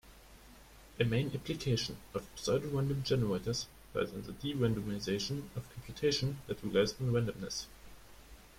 A 0.99 1.03
main 1.05 1.29
application 1.35 1.97
of 2.15 2.27
pseudorandom 2.35 3.03
generators 3.03 3.67
lies 3.93 4.11
in 4.11 4.23
the 4.23 4.31
de-randomization 4.31 5.43
of 5.55 5.71
computation 5.75 6.39
that 6.47 6.63
relies 6.63 6.93
on 6.99 7.11
randomness. 7.11 7.65